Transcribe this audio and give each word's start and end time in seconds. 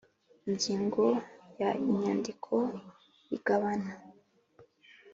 Ingingo 0.47 1.03
ya 1.59 1.69
inyandiko 1.83 2.53
y 3.27 3.31
igabana 3.37 3.93